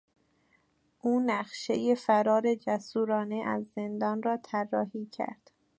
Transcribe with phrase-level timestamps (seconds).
[0.99, 5.51] او نقشهی فرار جسورانه از زندان را طراحی کرد.